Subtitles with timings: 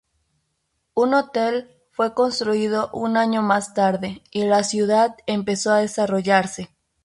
[0.95, 6.71] Un hotel fue construido un año más tarde, y la ciudad empezó a desarrollarse.